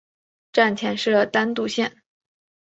[0.51, 2.01] 站前设单渡线。